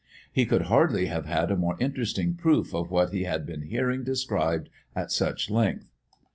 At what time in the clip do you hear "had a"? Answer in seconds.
1.27-1.55